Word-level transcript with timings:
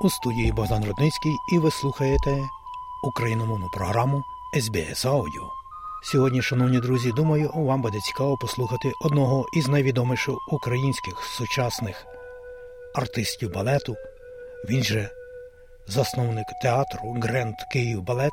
У 0.00 0.10
студії 0.10 0.52
Богдан 0.52 0.84
Рудницький 0.84 1.36
і 1.52 1.58
ви 1.58 1.70
слухаєте 1.70 2.48
україномовну 3.02 3.68
програму 3.72 4.22
SBS 4.56 5.06
Audio. 5.06 5.48
Сьогодні, 6.02 6.42
шановні 6.42 6.80
друзі, 6.80 7.12
думаю, 7.12 7.50
вам 7.54 7.82
буде 7.82 8.00
цікаво 8.00 8.36
послухати 8.36 8.92
одного 9.00 9.46
із 9.52 9.68
найвідоміших 9.68 10.34
українських 10.52 11.24
сучасних 11.24 12.06
артистів 12.94 13.52
балету. 13.52 13.96
Він 14.70 14.82
же 14.82 15.10
засновник 15.86 16.46
театру 16.62 17.16
Гренд 17.22 17.54
Київ 17.72 18.02
Балет 18.02 18.32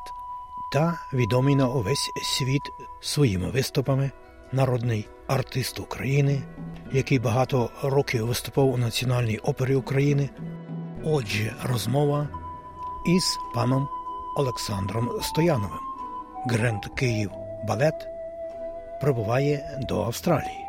та 0.72 1.00
відомий 1.14 1.56
на 1.56 1.68
увесь 1.68 2.10
світ 2.22 2.62
своїми 3.00 3.50
виступами, 3.50 4.10
народний 4.52 5.08
артист 5.26 5.80
України, 5.80 6.42
який 6.92 7.18
багато 7.18 7.70
років 7.82 8.26
виступав 8.26 8.68
у 8.68 8.76
Національній 8.76 9.38
опері 9.38 9.74
України. 9.74 10.30
Отже, 11.04 11.52
розмова 11.62 12.28
із 13.04 13.38
паном 13.54 13.88
Олександром 14.36 15.10
Стояновим. 15.22 15.78
Гренд 16.46 16.86
Київ 16.86 17.30
Балет 17.68 18.08
прибуває 19.00 19.78
до 19.88 20.02
Австралії, 20.02 20.64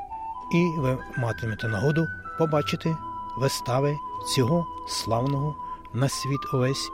і 0.54 0.80
ви 0.80 0.98
матимете 1.18 1.68
нагоду 1.68 2.08
побачити 2.38 2.96
вистави 3.38 3.98
цього 4.36 4.66
славного 4.88 5.56
на 5.94 6.10
світ 6.10 6.54
увесь 6.54 6.92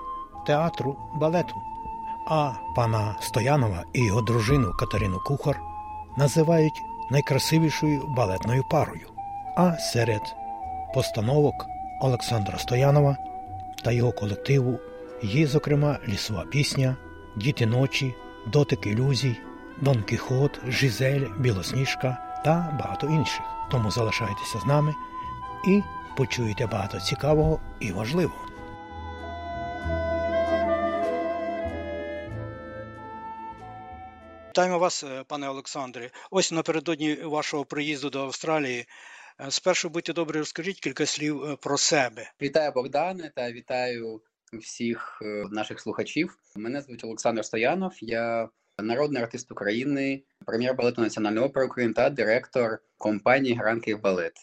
театру 0.48 0.96
балету. 1.16 1.56
А 2.28 2.52
пана 2.76 3.16
Стоянова 3.20 3.84
і 3.94 4.06
його 4.06 4.22
дружину 4.22 4.74
Катерину 4.80 5.20
Кухар 5.20 5.60
називають 6.18 6.82
найкрасивішою 7.12 8.08
балетною 8.08 8.64
парою. 8.72 9.08
А 9.58 9.78
серед 9.78 10.22
постановок 10.94 11.66
Олександра 12.02 12.58
Стоянова 12.58 13.18
та 13.88 13.94
його 13.94 14.12
колективу 14.12 14.80
є, 15.22 15.48
зокрема, 15.48 16.00
лісова 16.08 16.46
пісня, 16.46 16.98
Діти 17.36 17.66
ночі, 17.66 18.16
Дотик 18.48 18.86
ілюзій, 18.86 19.38
Дон 19.82 20.04
Кіхот, 20.04 20.60
Жизель, 20.68 21.26
Білосніжка 21.38 22.42
та 22.46 22.78
багато 22.80 23.08
інших. 23.08 23.42
Тому 23.72 23.92
залишайтеся 23.92 24.60
з 24.60 24.66
нами 24.66 24.96
і 25.68 25.82
почуєте 26.18 26.68
багато 26.68 27.00
цікавого 27.00 27.60
і 27.80 27.92
важливого. 27.92 28.46
Вітаємо 34.50 34.80
вас, 34.80 35.04
е, 35.04 35.24
пане 35.28 35.50
Олександре. 35.50 36.10
Ось 36.32 36.52
напередодні 36.52 37.16
вашого 37.16 37.66
приїзду 37.66 38.10
до 38.10 38.24
Австралії. 38.24 38.86
Е, 39.40 39.52
Спершу 39.52 39.90
будьте 39.90 40.14
добрі, 40.14 40.38
розкажіть 40.38 40.80
кілька 40.80 41.06
слів 41.06 41.44
е, 41.44 41.56
про 41.56 41.78
себе. 41.78 42.32
Вітаю 42.42 42.72
Богдане 42.72 43.32
та 43.36 43.52
вітаю 43.52 44.22
всіх 44.54 45.20
наших 45.52 45.80
слухачів. 45.80 46.38
Мене 46.56 46.82
звуть 46.82 47.04
Олександр 47.04 47.46
Стоянов. 47.46 47.94
Я 48.02 48.50
народний 48.80 49.24
артист 49.24 49.52
України, 49.52 50.24
прем'єр 50.46 50.76
балету 50.76 51.02
Національної 51.02 51.46
опери 51.46 51.66
України 51.66 51.94
та 51.94 52.10
директор 52.10 52.80
компанії 52.98 53.56
Гран 53.56 53.82
Київ 53.82 54.02
Балет. 54.02 54.34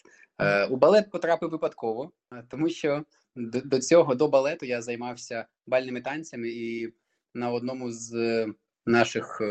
У 0.69 0.75
балет 0.75 1.11
потрапив 1.11 1.49
випадково, 1.49 2.11
тому 2.49 2.69
що 2.69 3.03
до 3.35 3.79
цього 3.79 4.15
до 4.15 4.27
балету 4.27 4.65
я 4.65 4.81
займався 4.81 5.45
бальними 5.67 6.01
танцями, 6.01 6.49
і 6.49 6.93
на 7.33 7.51
одному 7.51 7.91
з 7.91 8.45
наших 8.85 9.41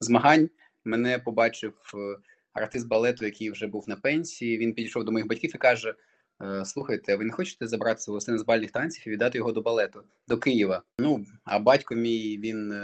змагань 0.00 0.50
мене 0.84 1.18
побачив 1.18 1.72
артист 2.56 2.88
балету, 2.88 3.24
який 3.24 3.50
вже 3.50 3.66
був 3.66 3.88
на 3.88 3.96
пенсії. 3.96 4.58
Він 4.58 4.74
підійшов 4.74 5.04
до 5.04 5.12
моїх 5.12 5.28
батьків 5.28 5.50
і 5.54 5.58
каже: 5.58 5.94
Слухайте, 6.64 7.16
ви 7.16 7.24
не 7.24 7.32
хочете 7.32 7.66
забрати 7.66 8.00
свого 8.00 8.20
сина 8.20 8.38
з 8.38 8.42
бальних 8.42 8.70
танців 8.70 9.08
і 9.08 9.10
віддати 9.10 9.38
його 9.38 9.52
до 9.52 9.62
балету, 9.62 10.02
до 10.28 10.38
Києва? 10.38 10.82
Ну 10.98 11.26
а 11.44 11.58
батько 11.58 11.94
мій 11.94 12.38
він 12.38 12.74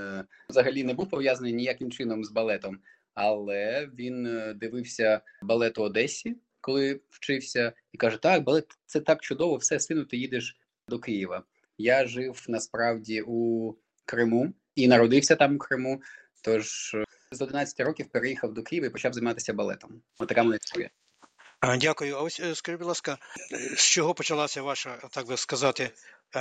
взагалі 0.50 0.84
не 0.84 0.94
був 0.94 1.10
пов'язаний 1.10 1.52
ніяким 1.52 1.90
чином 1.90 2.24
з 2.24 2.30
балетом, 2.30 2.78
але 3.14 3.90
він 3.98 4.42
дивився 4.56 5.20
балет 5.42 5.78
у 5.78 5.82
Одесі, 5.82 6.36
коли 6.60 7.00
вчився, 7.10 7.72
і 7.92 7.98
каже: 7.98 8.18
Так, 8.18 8.44
балет 8.44 8.66
це 8.86 9.00
так 9.00 9.22
чудово, 9.22 9.56
все 9.56 9.80
сину, 9.80 10.04
ти 10.04 10.16
їдеш 10.16 10.56
до 10.88 10.98
Києва. 10.98 11.42
Я 11.78 12.06
жив 12.06 12.44
насправді 12.48 13.22
у 13.26 13.72
Криму 14.04 14.52
і 14.74 14.88
народився 14.88 15.36
там 15.36 15.54
у 15.54 15.58
Криму. 15.58 16.02
Тож 16.42 16.96
з 17.32 17.42
11 17.42 17.80
років 17.80 18.08
переїхав 18.08 18.54
до 18.54 18.62
Києва 18.62 18.86
і 18.86 18.90
почав 18.90 19.12
займатися 19.12 19.52
балетом. 19.52 20.02
Отака 20.18 20.42
моя 20.42 20.58
історія. 20.62 20.90
Дякую. 21.80 22.16
А 22.16 22.22
ось 22.22 22.34
скажіть, 22.54 22.78
будь 22.78 22.88
ласка, 22.88 23.18
з 23.76 23.82
чого 23.82 24.14
почалася 24.14 24.62
ваша, 24.62 24.96
так 25.10 25.26
би 25.26 25.36
сказати, 25.36 25.90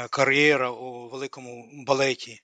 кар'єра 0.09 0.71
у 0.71 1.09
великому 1.09 1.69
балеті? 1.87 2.41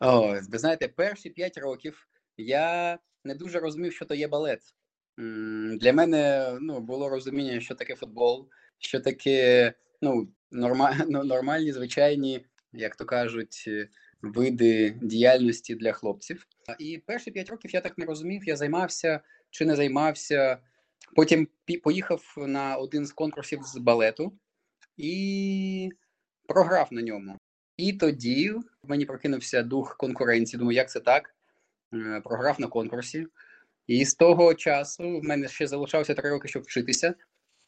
О, 0.00 0.40
ви 0.48 0.58
знаєте, 0.58 0.88
перші 0.88 1.30
п'ять 1.30 1.58
років 1.58 2.08
я 2.36 2.98
не 3.24 3.34
дуже 3.34 3.58
розумів, 3.58 3.92
що 3.92 4.04
то 4.04 4.14
є 4.14 4.28
балет. 4.28 4.60
Для 5.80 5.92
мене 5.92 6.52
ну, 6.60 6.80
було 6.80 7.08
розуміння, 7.08 7.60
що 7.60 7.74
таке 7.74 7.96
футбол, 7.96 8.48
що 8.78 9.00
таке 9.00 9.72
ну, 10.02 10.28
норма... 10.50 10.94
нормальні, 11.08 11.72
звичайні, 11.72 12.46
як 12.72 12.96
то 12.96 13.04
кажуть, 13.04 13.68
види 14.22 14.90
діяльності 15.02 15.74
для 15.74 15.92
хлопців. 15.92 16.46
І 16.78 16.98
перші 17.06 17.30
п'ять 17.30 17.50
років 17.50 17.74
я 17.74 17.80
так 17.80 17.98
не 17.98 18.04
розумів, 18.04 18.42
я 18.44 18.56
займався 18.56 19.20
чи 19.50 19.64
не 19.64 19.76
займався. 19.76 20.58
Потім 21.16 21.48
поїхав 21.82 22.34
на 22.36 22.76
один 22.76 23.06
з 23.06 23.12
конкурсів 23.12 23.62
з 23.62 23.76
балету 23.76 24.32
і 24.96 25.90
програв 26.48 26.88
на 26.90 27.02
ньому. 27.02 27.38
І 27.76 27.92
тоді 27.92 28.50
в 28.50 28.62
мені 28.88 29.06
прокинувся 29.06 29.62
дух 29.62 29.96
конкуренції. 29.96 30.58
Думаю, 30.58 30.76
як 30.76 30.90
це 30.90 31.00
так? 31.00 31.34
Програв 32.24 32.60
на 32.60 32.66
конкурсі. 32.66 33.26
І 33.86 34.04
з 34.04 34.14
того 34.14 34.54
часу 34.54 35.20
в 35.20 35.24
мене 35.24 35.48
ще 35.48 35.66
залишався 35.66 36.14
три 36.14 36.30
роки, 36.30 36.48
щоб 36.48 36.62
вчитися. 36.62 37.14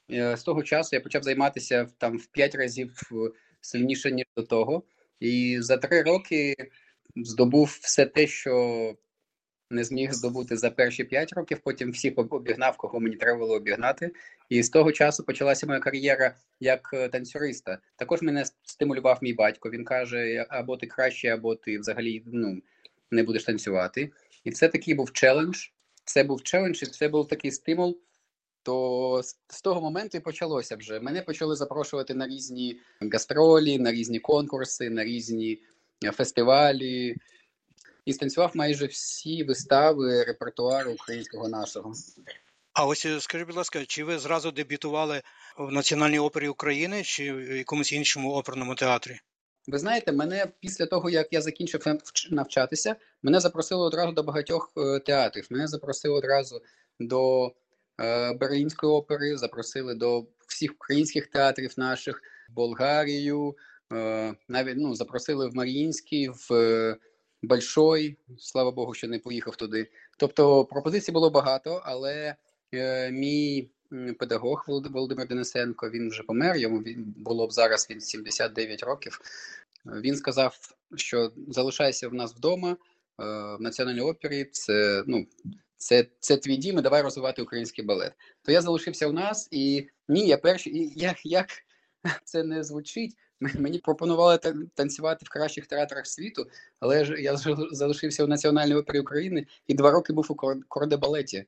З 0.09 0.43
того 0.43 0.63
часу 0.63 0.97
я 0.97 1.01
почав 1.01 1.23
займатися 1.23 1.89
там 1.99 2.19
в 2.19 2.27
п'ять 2.27 2.55
разів 2.55 3.11
сильніше, 3.61 4.13
ніж 4.13 4.27
до 4.37 4.43
того. 4.43 4.83
І 5.25 5.59
за 5.61 5.77
три 5.77 6.03
роки 6.03 6.55
здобув 7.17 7.79
все 7.83 8.07
те, 8.07 8.27
що 8.27 8.95
не 9.71 9.85
зміг 9.85 10.13
здобути 10.13 10.57
за 10.57 10.71
перші 10.71 11.05
п'ять 11.05 11.33
років. 11.33 11.61
Потім 11.65 11.91
всіх 11.91 12.15
обігнав, 12.17 12.77
кого 12.77 13.01
мені 13.01 13.17
треба 13.17 13.39
було 13.39 13.55
обігнати. 13.55 14.13
І 14.49 14.63
з 14.63 14.71
того 14.71 14.93
часу 14.93 15.25
почалася 15.25 15.67
моя 15.67 15.81
кар'єра 15.81 16.35
як 16.61 16.95
танцюриста. 17.13 17.79
Також 17.97 18.23
мене 18.23 18.45
стимулював 18.63 19.19
мій 19.23 19.33
батько. 19.33 19.71
Він 19.71 19.85
каже: 19.85 20.47
або 20.49 20.77
ти 20.77 20.87
краще, 20.87 21.29
або 21.29 21.55
ти 21.55 21.79
взагалі 21.79 22.23
ну, 22.27 22.63
не 23.11 23.23
будеш 23.23 23.45
танцювати. 23.45 24.11
І 24.45 24.51
це 24.51 24.69
такий 24.69 24.95
був 24.95 25.13
челендж. 25.13 25.67
Це 26.05 26.25
був 26.25 26.43
челендж, 26.43 26.83
і 26.83 26.87
це 26.87 27.09
був 27.09 27.29
такий 27.29 27.51
стимул. 27.51 27.99
То 28.65 29.21
з 29.49 29.63
того 29.63 29.81
моменту 29.81 30.19
і 30.19 30.21
почалося 30.21 30.77
вже. 30.77 31.01
Мене 31.01 31.23
почали 31.23 31.57
запрошувати 31.57 32.15
на 32.15 32.27
різні 32.27 32.81
гастролі, 33.13 33.79
на 33.79 33.93
різні 33.93 34.21
конкурси, 34.21 34.91
на 34.91 35.05
різні 35.05 35.63
фестивалі. 36.13 37.17
І 38.05 38.13
станцював 38.13 38.51
майже 38.55 38.87
всі 38.87 39.45
вистави 39.45 40.25
репертуару 40.25 40.93
українського 40.93 41.49
нашого. 41.49 41.93
А 42.73 42.87
ось 42.87 43.07
скажіть, 43.19 43.47
будь 43.47 43.57
ласка, 43.57 43.85
чи 43.87 44.05
ви 44.05 44.19
зразу 44.19 44.51
дебютували 44.51 45.23
в 45.59 45.73
Національній 45.73 46.19
опері 46.19 46.49
України 46.49 47.03
чи 47.03 47.33
в 47.33 47.57
якомусь 47.57 47.93
іншому 47.93 48.33
оперному 48.33 48.75
театрі? 48.75 49.21
Ви 49.67 49.79
знаєте, 49.79 50.13
мене 50.13 50.47
після 50.61 50.87
того, 50.87 51.11
як 51.11 51.29
я 51.31 51.41
закінчив 51.43 51.85
навчатися, 52.31 52.97
мене 53.23 53.41
запросили 53.41 53.87
одразу 53.87 54.13
до 54.13 54.23
багатьох 54.23 54.73
театрів. 55.07 55.47
Мене 55.51 55.67
запросили 55.69 56.15
одразу 56.15 56.63
до 57.01 57.53
Берлінської 58.41 58.93
опери, 58.93 59.37
запросили 59.37 59.95
до 59.95 60.27
всіх 60.49 60.73
українських 60.73 61.27
театрів 61.27 61.75
наших, 61.77 62.23
Болгарію, 62.51 63.57
навіть 64.49 64.77
ну, 64.77 64.95
запросили 64.95 65.49
в 65.49 65.55
Маріїнський, 65.55 66.29
в 66.29 66.97
Большой. 67.45 68.17
Слава 68.39 68.71
Богу, 68.71 68.95
що 68.95 69.09
не 69.09 69.19
поїхав 69.19 69.57
туди. 69.57 69.91
Тобто 70.19 70.65
пропозицій 70.65 71.13
було 71.13 71.31
багато, 71.31 71.83
але 71.85 72.37
е, 72.75 73.11
мій 73.11 73.71
педагог 74.19 74.65
Володимир 74.69 75.29
Денисенко 75.29 75.91
він 75.91 76.11
вже 76.11 76.23
помер. 76.23 76.57
Йому 76.57 76.83
було 77.17 77.47
б 77.47 77.53
зараз 77.53 77.87
він 77.91 78.01
79 78.01 78.83
років. 78.83 79.21
Він 79.87 80.17
сказав, 80.17 80.59
що 80.97 81.33
залишайся 81.49 82.09
в 82.09 82.15
нас 82.15 82.35
вдома 82.35 82.71
е, 82.71 82.77
в 83.59 83.61
національній 83.61 84.01
опері. 84.01 84.45
Це 84.45 85.05
ну 85.07 85.27
це 85.85 86.07
це 86.21 86.37
твій 86.37 86.57
дім, 86.57 86.79
і 86.79 86.83
давай 86.83 87.03
розвивати 87.03 87.43
український 87.43 87.85
балет. 87.85 88.13
То 88.43 88.53
я 88.53 88.61
залишився 88.63 89.09
у 89.09 89.13
нас, 89.13 89.49
і 89.51 89.89
ні, 90.09 90.27
я 90.27 90.39
перший, 90.39 90.77
і 90.77 90.93
як, 90.97 91.27
як 91.27 91.47
це 92.25 92.43
не 92.43 92.65
звучить. 92.65 93.17
Мені 93.41 93.79
пропонували 93.79 94.39
танцювати 94.75 95.27
в 95.27 95.29
кращих 95.29 95.67
театрах 95.67 96.07
світу, 96.07 96.47
але 96.81 97.05
ж 97.05 97.23
я 97.23 97.37
залишився 97.73 98.25
в 98.25 98.29
Національній 98.29 98.75
опері 98.75 99.01
України 99.01 99.47
і 99.67 99.75
два 99.75 99.91
роки 99.91 100.13
був 100.13 100.27
у 100.29 100.35
кордебалеті. 100.69 101.45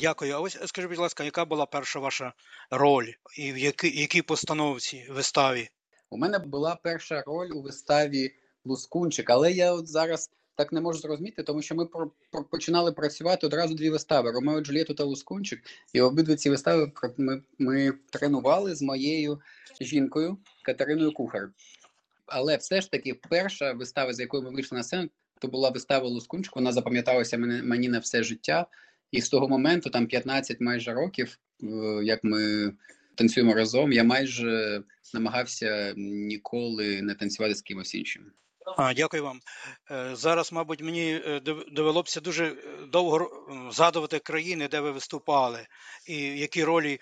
Дякую. 0.00 0.34
А 0.34 0.40
ось 0.40 0.58
скажіть, 0.66 0.90
будь 0.90 0.98
ласка, 0.98 1.24
яка 1.24 1.44
була 1.44 1.66
перша 1.66 1.98
ваша 1.98 2.32
роль 2.70 3.12
і 3.38 3.52
в 3.52 3.58
якій, 3.58 4.00
якій 4.00 4.22
постановці 4.22 5.06
виставі? 5.10 5.68
У 6.10 6.16
мене 6.16 6.38
була 6.38 6.78
перша 6.82 7.22
роль 7.26 7.50
у 7.54 7.62
виставі 7.62 8.34
Лускунчик, 8.64 9.30
але 9.30 9.52
я 9.52 9.72
от 9.72 9.88
зараз 9.88 10.30
так 10.58 10.72
не 10.72 10.80
можу 10.80 10.98
зрозуміти, 10.98 11.42
тому 11.42 11.62
що 11.62 11.74
ми 11.74 11.86
про, 11.86 12.10
про 12.30 12.44
починали 12.44 12.92
працювати 12.92 13.46
одразу 13.46 13.74
дві 13.74 13.90
вистави: 13.90 14.30
Ромео 14.32 14.60
Джульєту 14.60 14.94
та 14.94 15.04
Лускунчик. 15.04 15.62
І 15.92 16.00
обидві 16.00 16.36
ці 16.36 16.50
вистави 16.50 16.92
ми, 17.16 17.42
ми 17.58 17.92
тренували 18.10 18.74
з 18.74 18.82
моєю 18.82 19.40
жінкою 19.80 20.38
Катериною 20.62 21.12
Кухар. 21.12 21.50
Але 22.26 22.56
все 22.56 22.80
ж 22.80 22.90
таки, 22.90 23.14
перша 23.14 23.72
вистава, 23.72 24.14
з 24.14 24.20
якою 24.20 24.42
ми 24.42 24.50
вийшли 24.50 24.78
на 24.78 24.84
сцену, 24.84 25.08
то 25.38 25.48
була 25.48 25.70
вистава 25.70 26.08
Лускунчик. 26.08 26.56
Вона 26.56 26.72
запам'яталася 26.72 27.38
мені, 27.38 27.62
мені 27.62 27.88
на 27.88 27.98
все 27.98 28.22
життя. 28.22 28.66
І 29.10 29.20
з 29.20 29.28
того 29.28 29.48
моменту, 29.48 29.90
там 29.90 30.06
15 30.06 30.60
майже 30.60 30.94
років, 30.94 31.38
як 32.02 32.24
ми 32.24 32.72
танцюємо 33.14 33.54
разом, 33.54 33.92
я 33.92 34.04
майже 34.04 34.82
намагався 35.14 35.94
ніколи 35.96 37.02
не 37.02 37.14
танцювати 37.14 37.54
з 37.54 37.62
кимось 37.62 37.94
іншим. 37.94 38.32
А, 38.76 38.94
Дякую 38.94 39.24
вам. 39.24 39.40
Е, 39.90 40.16
зараз, 40.16 40.52
мабуть, 40.52 40.82
мені 40.82 41.22
е, 41.26 41.40
довелося 41.72 42.20
дуже 42.20 42.46
е, 42.46 42.54
довго 42.92 43.30
згадувати 43.72 44.18
країни, 44.18 44.68
де 44.68 44.80
ви 44.80 44.90
виступали, 44.90 45.66
і 46.06 46.16
які 46.16 46.64
ролі 46.64 47.00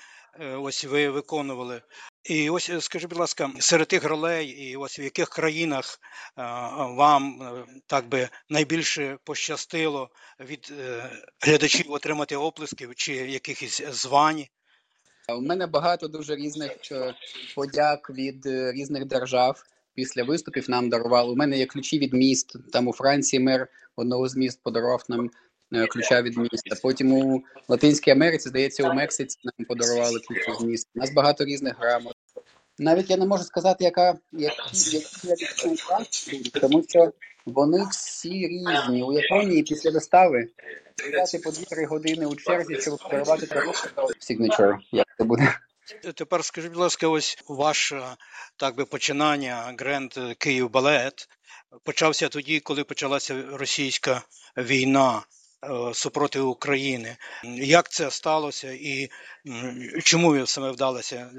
ось 0.59 0.85
ви 0.85 1.11
виконували. 1.11 1.83
І 2.25 2.51
ось 2.51 2.71
скажіть, 2.81 3.09
будь 3.09 3.19
ласка, 3.19 3.51
серед 3.59 3.89
тих 3.89 4.05
ролей, 4.05 4.47
і 4.49 4.77
ось 4.77 4.99
в 4.99 5.01
яких 5.01 5.29
країнах 5.29 5.99
вам 6.77 7.41
так 7.87 8.09
би 8.09 8.29
найбільше 8.49 9.19
пощастило 9.25 10.11
від 10.41 10.73
глядачів 11.41 11.93
отримати 11.93 12.37
оплесків 12.37 12.95
чи 12.95 13.15
якихось 13.15 13.83
звань? 13.91 14.45
У 15.29 15.41
мене 15.41 15.67
багато 15.67 16.09
дуже 16.09 16.37
різних 16.37 16.73
подяк 17.55 18.11
від 18.11 18.47
різних 18.47 19.05
держав 19.05 19.63
після 19.97 20.25
виступів 20.25 20.71
нам 20.71 20.89
дарували. 20.89 21.33
У 21.33 21.37
мене 21.37 21.59
є 21.59 21.67
ключі 21.67 21.99
від 21.99 22.15
міст. 22.15 22.57
Там 22.73 22.89
у 22.89 22.93
Франції 22.93 23.41
мер 23.41 23.69
одного 23.97 24.29
з 24.29 24.37
міст 24.37 24.61
подарував 24.63 25.05
нам 25.09 25.31
е, 25.73 25.87
ключа 25.87 26.23
від 26.23 26.37
міста. 26.39 26.77
Потім 26.83 27.13
у 27.13 27.43
Латинській 27.69 28.11
Америці, 28.11 28.49
здається, 28.49 28.91
у 28.91 28.95
Мексиці 28.95 29.39
нам 29.45 29.67
подарували 29.67 30.21
ключі 30.21 30.53
з 30.61 30.65
міста. 30.65 30.91
У 30.95 30.99
нас 30.99 31.13
багато 31.13 31.45
різних 31.45 31.79
грамот. 31.79 32.15
Навіть 32.79 33.11
я 33.11 33.17
не 33.17 33.27
можу 33.27 33.45
сказати, 33.45 33.85
яка 33.85 34.19
тому 36.61 36.85
що 36.89 37.13
вони 37.47 37.87
всі 37.91 38.49
різні. 38.49 39.03
У 39.03 39.13
Японії 39.13 39.63
після 39.63 39.91
вистави 39.91 40.49
стояти 40.97 41.39
по 41.39 41.51
2-3 41.51 41.87
години 41.87 42.27
у 42.27 42.37
черзі, 42.37 42.81
щоб 42.81 42.99
подарувати 42.99 43.47
signature. 44.21 44.79
Як 44.93 45.07
це 45.19 45.25
буде? 45.25 45.55
Тепер 46.15 46.45
скажіть, 46.45 46.73
будь 46.73 46.81
ласка, 46.81 47.09
ось 47.09 47.39
ваше 47.49 48.17
так 48.57 48.77
би 48.77 48.85
починання 48.85 49.75
Гренд 49.79 50.15
Київ 50.39 50.71
Балет 50.71 51.29
почався 51.85 52.29
тоді, 52.29 52.61
коли 52.61 52.85
почалася 52.85 53.45
російська 53.53 54.23
війна 54.57 55.23
е, 55.65 55.95
супроти 55.95 56.41
України. 56.41 57.17
Як 57.45 57.91
це 57.91 58.11
сталося, 58.11 58.73
і 58.73 59.11
чому 60.05 60.31
ви 60.31 60.47
саме 60.47 60.71
вдалося 60.71 61.31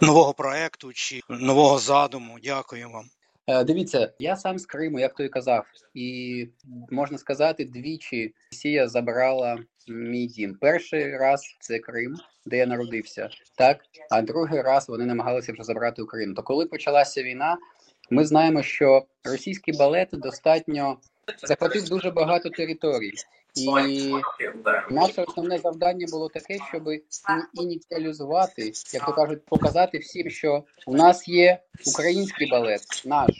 нового 0.00 0.34
проекту 0.34 0.92
чи 0.92 1.20
нового 1.28 1.78
задуму? 1.78 2.38
Дякую 2.42 2.90
вам. 2.90 3.10
Е, 3.50 3.64
дивіться, 3.64 4.12
я 4.18 4.36
сам 4.36 4.58
з 4.58 4.66
Криму, 4.66 4.98
як 5.00 5.14
той 5.14 5.28
казав, 5.28 5.66
і 5.94 6.48
можна 6.90 7.18
сказати, 7.18 7.64
двічі 7.64 8.34
Росія 8.52 8.88
забрала 8.88 9.58
мій 9.88 10.26
дім. 10.26 10.54
Перший 10.60 11.16
раз 11.16 11.56
це 11.60 11.78
Крим, 11.78 12.16
де 12.46 12.56
я 12.56 12.66
народився, 12.66 13.28
так 13.56 13.78
а 14.10 14.22
другий 14.22 14.62
раз 14.62 14.88
вони 14.88 15.04
намагалися 15.04 15.52
вже 15.52 15.62
забрати 15.62 16.02
Україну. 16.02 16.34
То 16.34 16.42
коли 16.42 16.66
почалася 16.66 17.22
війна, 17.22 17.58
ми 18.10 18.24
знаємо, 18.24 18.62
що 18.62 19.06
російський 19.24 19.76
балет 19.78 20.08
достатньо 20.12 20.98
захватив 21.42 21.88
дуже 21.88 22.10
багато 22.10 22.50
територій. 22.50 23.12
І 23.56 24.12
наше 24.90 25.22
основне 25.22 25.58
завдання 25.58 26.06
було 26.10 26.28
таке, 26.28 26.58
щоб 26.68 26.82
ініціалізувати, 27.54 28.72
як 28.92 29.06
то 29.06 29.12
кажуть, 29.12 29.44
показати 29.44 29.98
всім, 29.98 30.30
що 30.30 30.64
у 30.86 30.94
нас 30.94 31.28
є 31.28 31.62
український 31.86 32.50
балет, 32.50 32.82
наш. 33.04 33.30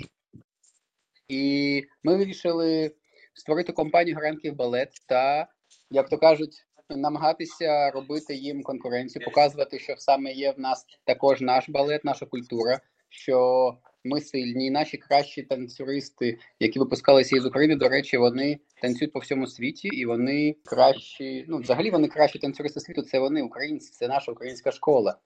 І 1.28 1.84
ми 2.04 2.16
вирішили 2.16 2.92
створити 3.34 3.72
компанію 3.72 4.16
Гранків 4.16 4.56
балет 4.56 4.90
та, 5.06 5.46
як 5.90 6.08
то 6.08 6.18
кажуть, 6.18 6.66
намагатися 6.88 7.90
робити 7.90 8.34
їм 8.34 8.62
конкуренцію, 8.62 9.24
показувати, 9.24 9.78
що 9.78 9.94
саме 9.98 10.32
є 10.32 10.52
в 10.52 10.60
нас 10.60 10.86
також 11.04 11.40
наш 11.40 11.68
балет, 11.68 12.04
наша 12.04 12.26
культура. 12.26 12.80
що 13.12 13.78
ми 14.04 14.20
сильні, 14.20 14.70
наші 14.70 14.96
кращі 14.96 15.42
танцюристи, 15.42 16.38
які 16.60 16.78
випускалися 16.78 17.36
із 17.36 17.46
України, 17.46 17.76
до 17.76 17.88
речі, 17.88 18.16
вони 18.16 18.58
танцюють 18.82 19.12
по 19.12 19.18
всьому 19.18 19.46
світі, 19.46 19.88
і 19.88 20.06
вони 20.06 20.56
кращі. 20.64 21.44
Ну, 21.48 21.58
взагалі, 21.58 21.90
вони 21.90 22.08
кращі 22.08 22.38
танцюристи 22.38 22.80
світу. 22.80 23.02
Це 23.02 23.18
вони 23.18 23.42
українці, 23.42 23.90
це 23.92 24.08
наша 24.08 24.32
українська 24.32 24.72
школа. 24.72 25.16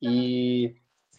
І 0.00 0.70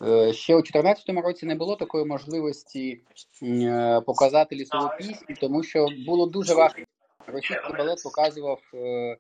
е, 0.02 0.34
ще 0.34 0.56
у 0.56 0.62
2014 0.62 1.10
році 1.10 1.46
не 1.46 1.56
було 1.56 1.76
такої 1.76 2.06
можливості 2.06 3.02
е, 3.44 4.02
показати 4.06 4.56
лісову 4.56 4.90
пісню, 4.98 5.36
тому 5.42 5.64
що 5.64 5.88
було 6.06 6.26
дуже 6.26 6.54
важко. 6.54 6.82
Російський 7.28 7.78
балет 7.78 8.04
показував 8.04 8.62
е, 8.74 9.18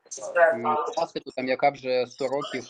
класику, 0.95 1.31
там 1.35 1.47
яка 1.47 1.69
вже 1.69 2.05
100 2.07 2.27
років 2.27 2.63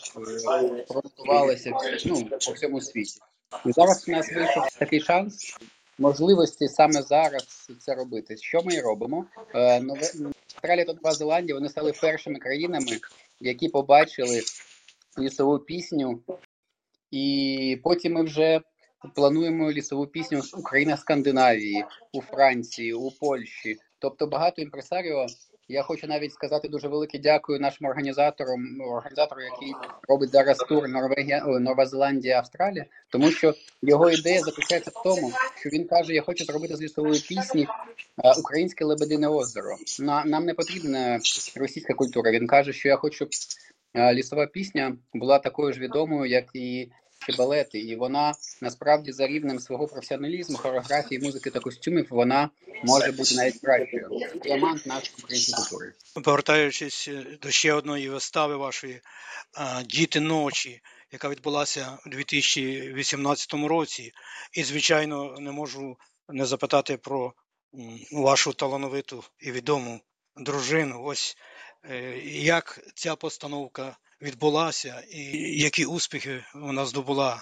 продукувалася 0.88 1.70
ну, 2.06 2.24
по 2.46 2.52
всьому 2.52 2.80
світі. 2.80 3.20
І 3.66 3.72
зараз 3.72 4.08
у 4.08 4.12
нас 4.12 4.32
вийшов 4.32 4.62
такий 4.78 5.00
шанс, 5.00 5.56
можливості 5.98 6.68
саме 6.68 7.02
зараз 7.02 7.70
це 7.80 7.94
робити. 7.94 8.36
Що 8.36 8.62
ми 8.64 8.80
робимо? 8.80 9.26
Е, 9.54 9.80
Нове 9.80 10.10
Австралія 10.54 10.84
та 10.84 10.92
Нова 10.92 11.12
Зеландія 11.12 11.54
вони 11.54 11.68
стали 11.68 11.92
першими 11.92 12.38
країнами, 12.38 12.86
які 13.40 13.68
побачили 13.68 14.42
лісову 15.18 15.58
пісню, 15.58 16.20
і 17.10 17.80
потім 17.82 18.12
ми 18.12 18.22
вже 18.22 18.60
плануємо 19.14 19.72
лісову 19.72 20.06
пісню 20.06 20.42
з 20.42 20.54
України 20.54 20.96
Скандинавії, 20.96 21.84
у 22.12 22.22
Франції, 22.22 22.92
у 22.92 23.10
Польщі. 23.10 23.76
Тобто 23.98 24.26
багато 24.26 24.62
імпресаріо 24.62 25.26
я 25.68 25.82
хочу 25.82 26.06
навіть 26.06 26.32
сказати 26.32 26.68
дуже 26.68 26.88
велике 26.88 27.18
дякую 27.18 27.60
нашим 27.60 27.86
організаторам, 27.86 28.80
організатору, 28.80 29.40
який 29.42 29.74
робить 30.08 30.30
зараз 30.30 30.58
тур 30.58 30.88
Норвегія, 30.88 31.44
Нова 31.46 31.86
Зеландія, 31.86 32.38
Австралія, 32.38 32.84
тому 33.10 33.30
що 33.30 33.54
його 33.82 34.10
ідея 34.10 34.40
заключається 34.40 34.90
в 34.94 35.02
тому, 35.02 35.32
що 35.60 35.68
він 35.68 35.86
каже: 35.86 36.14
Я 36.14 36.22
хочу 36.22 36.44
зробити 36.44 36.76
з 36.76 36.82
лісової 36.82 37.20
пісні 37.28 37.66
українське 38.38 38.84
лебедине 38.84 39.28
озеро. 39.28 39.76
Нам 40.24 40.44
не 40.44 40.54
потрібна 40.54 41.20
російська 41.56 41.94
культура. 41.94 42.30
Він 42.30 42.46
каже, 42.46 42.72
що 42.72 42.88
я 42.88 42.96
хочу, 42.96 43.16
щоб 43.16 43.28
лісова 43.96 44.46
пісня 44.46 44.96
була 45.14 45.38
такою 45.38 45.72
ж 45.72 45.80
відомою, 45.80 46.30
як 46.30 46.44
і 46.54 46.90
чи 47.26 47.36
балети, 47.36 47.78
і 47.78 47.96
вона 47.96 48.34
насправді 48.60 49.12
за 49.12 49.26
рівнем 49.26 49.58
свого 49.58 49.86
професіоналізму, 49.86 50.56
хореографії, 50.56 51.20
музики 51.20 51.50
та 51.50 51.60
костюмів 51.60 52.06
вона 52.10 52.50
може 52.84 53.12
бути 53.12 53.34
навіть 53.34 53.60
кращою. 53.60 54.08
Діамант 54.42 54.86
нашої 54.86 55.14
української 55.18 55.66
культури. 55.68 55.92
Повертаючись 56.14 57.08
е, 57.08 57.26
до 57.42 57.50
ще 57.50 57.72
одної 57.72 58.08
вистави 58.08 58.56
вашої 58.56 59.00
діти 59.84 60.20
ночі, 60.20 60.80
яка 61.12 61.28
відбулася 61.28 61.98
у 62.06 62.08
2018 62.08 63.54
році, 63.54 64.12
і 64.52 64.62
звичайно 64.64 65.36
не 65.40 65.52
можу 65.52 65.96
не 66.28 66.46
запитати 66.46 66.96
про 66.96 67.32
вашу 68.12 68.52
талановиту 68.52 69.24
і 69.40 69.52
відому 69.52 70.00
дружину. 70.36 71.02
Ось 71.02 71.36
е, 71.90 72.18
як 72.28 72.80
ця 72.94 73.16
постановка 73.16 73.96
відбулася, 74.26 75.02
і 75.10 75.20
які 75.62 75.84
успіхи 75.84 76.44
вона 76.54 76.86
здобула? 76.86 77.40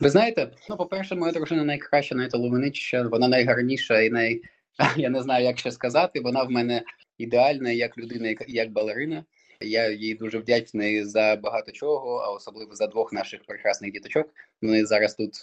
Ви 0.00 0.10
знаєте, 0.10 0.50
ну 0.68 0.76
по-перше, 0.76 1.14
моя 1.14 1.32
дружина 1.32 1.64
найкраща, 1.64 2.14
найталановитіша, 2.14 3.02
вона 3.02 3.28
найгарніша 3.28 4.00
і 4.00 4.10
най 4.10 4.42
я 4.96 5.10
не 5.10 5.22
знаю, 5.22 5.44
як 5.44 5.58
ще 5.58 5.72
сказати. 5.72 6.20
Вона 6.20 6.42
в 6.42 6.50
мене 6.50 6.82
ідеальна 7.18 7.70
як 7.70 7.98
людина, 7.98 8.34
як, 8.48 8.70
балерина. 8.70 9.24
Я 9.60 9.90
їй 9.90 10.14
дуже 10.14 10.38
вдячний 10.38 11.04
за 11.04 11.36
багато 11.36 11.72
чого, 11.72 12.16
а 12.16 12.30
особливо 12.30 12.74
за 12.74 12.86
двох 12.86 13.12
наших 13.12 13.44
прекрасних 13.46 13.92
діточок. 13.92 14.28
Вони 14.62 14.86
зараз 14.86 15.14
тут 15.14 15.34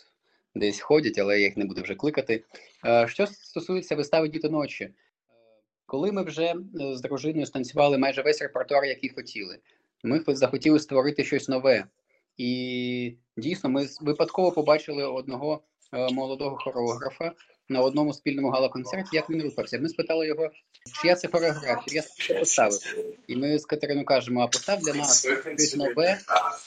десь 0.55 0.79
ходять, 0.79 1.19
але 1.19 1.39
я 1.39 1.45
їх 1.45 1.57
не 1.57 1.65
буду 1.65 1.81
вже 1.81 1.95
кликати. 1.95 2.43
Що 3.05 3.27
стосується 3.27 3.95
вистави 3.95 4.29
діти 4.29 4.49
ночі, 4.49 4.89
коли 5.85 6.11
ми 6.11 6.23
вже 6.23 6.43
е, 6.43 6.55
з 6.95 7.01
дружиною 7.01 7.45
станцювали 7.45 7.97
майже 7.97 8.21
весь 8.21 8.41
репертуар, 8.41 8.85
який 8.85 9.09
хотіли, 9.09 9.59
ми 10.05 10.23
захотіли 10.27 10.79
створити 10.79 11.23
щось 11.23 11.47
нове. 11.47 11.85
І 12.37 13.13
дійсно, 13.37 13.69
ми 13.69 13.87
випадково 14.01 14.51
побачили 14.51 15.03
одного 15.03 15.61
е, 15.93 16.09
молодого 16.13 16.57
хореографа, 16.57 17.31
на 17.69 17.81
одному 17.81 18.13
спільному 18.13 18.49
гала-концерті, 18.49 19.09
як 19.13 19.29
він 19.29 19.41
рухався. 19.41 19.79
Ми 19.79 19.89
спитали 19.89 20.27
його, 20.27 20.49
чия 21.01 21.15
це 21.15 21.27
хореографія, 21.27 21.81
я 21.87 22.01
це 22.01 22.33
поставив. 22.33 22.79
І 23.27 23.35
ми 23.35 23.59
з 23.59 23.65
Катериною 23.65 24.05
кажемо: 24.05 24.41
а 24.41 24.47
постав 24.47 24.79
для 24.79 24.93
нас 24.93 25.27
щось 25.41 25.75
нове, 25.75 26.19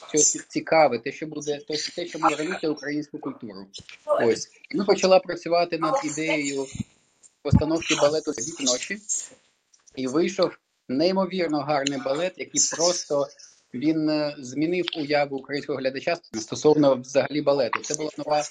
щось 0.09 0.45
цікаве, 0.47 0.99
те, 0.99 1.11
що 1.11 1.27
буде, 1.27 1.59
те, 1.95 2.05
що 2.05 2.19
може 2.19 2.35
робити 2.35 2.67
українську 2.67 3.19
культуру. 3.19 3.65
Ось 4.05 4.49
ми 4.75 4.85
почала 4.85 5.19
працювати 5.19 5.77
над 5.77 5.95
ідеєю 6.05 6.65
постановки 7.41 7.95
балету 7.95 8.33
«Світ 8.33 8.59
ночі, 8.59 8.97
і 9.95 10.07
вийшов 10.07 10.51
неймовірно 10.89 11.59
гарний 11.59 11.99
балет, 12.05 12.33
який 12.37 12.61
просто 12.77 13.27
він 13.73 14.09
е, 14.09 14.35
змінив 14.39 14.85
уяву 14.97 15.37
українського 15.37 15.79
глядача 15.79 16.17
стосовно 16.33 16.95
взагалі 16.95 17.41
балету. 17.41 17.79
Це 17.79 17.95
була 17.95 18.09
нова 18.17 18.43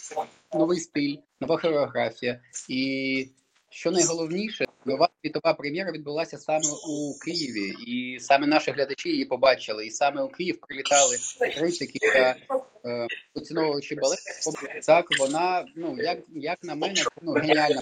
новий 0.54 0.80
стиль, 0.80 1.16
нова 1.40 1.56
хореографія. 1.56 2.40
І 2.68 3.28
що 3.70 3.90
найголовніше, 3.90 4.64
нова 4.84 5.08
світова 5.22 5.54
прем'єра 5.54 5.92
відбулася 5.92 6.38
саме 6.38 6.64
у 6.88 7.18
Києві, 7.18 7.74
і 7.86 8.20
саме 8.20 8.46
наші 8.46 8.70
глядачі 8.70 9.08
її 9.08 9.24
побачили. 9.24 9.86
І 9.86 9.90
саме 9.90 10.22
у 10.22 10.28
Київ 10.28 10.60
прилітали 10.60 11.16
критики 11.54 11.98
та 11.98 12.36
е, 12.84 13.06
поціновувачі 13.34 13.94
балету. 13.94 14.22
Так 14.86 15.06
вона 15.18 15.66
ну 15.76 15.96
як 15.98 16.18
як 16.34 16.58
на 16.64 16.74
мене 16.74 17.02
ну 17.22 17.32
геніальна. 17.32 17.80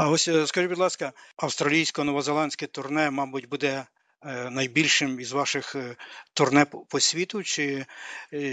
А 0.00 0.10
ось 0.10 0.28
е, 0.28 0.46
скажіть, 0.46 0.70
будь 0.70 0.78
ласка, 0.78 1.12
австралійсько-новозеландське 1.36 2.66
турне, 2.66 3.10
мабуть, 3.10 3.48
буде 3.48 3.86
Е, 4.26 4.50
найбільшим 4.50 5.20
із 5.20 5.32
ваших 5.32 5.76
е, 5.76 5.96
турне 6.34 6.66
по 6.88 7.00
світу, 7.00 7.42
чи 7.42 7.86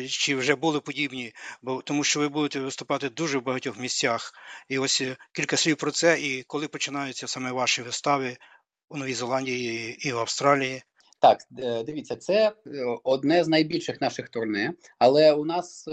чи 0.10 0.36
вже 0.36 0.56
були 0.56 0.80
подібні? 0.80 1.34
Бо 1.62 1.82
тому, 1.82 2.04
що 2.04 2.20
ви 2.20 2.30
будете 2.30 2.60
виступати 2.60 3.10
дуже 3.10 3.38
в 3.38 3.44
багатьох 3.44 3.80
місцях. 3.80 4.34
І 4.70 4.80
ось 4.80 5.04
кілька 5.34 5.58
слів 5.58 5.76
про 5.76 5.92
це, 5.92 6.20
і 6.20 6.44
коли 6.44 6.68
починаються 6.68 7.28
саме 7.28 7.52
ваші 7.52 7.82
вистави 7.82 8.38
у 8.90 8.98
Новій 8.98 9.14
Зеландії 9.14 9.98
і 10.08 10.12
в 10.12 10.18
Австралії. 10.18 10.84
Так, 11.20 11.38
дивіться, 11.86 12.16
це 12.16 12.52
одне 13.04 13.44
з 13.44 13.48
найбільших 13.48 14.02
наших 14.02 14.30
турне. 14.30 14.74
Але 15.00 15.34
у 15.34 15.46
нас, 15.46 15.86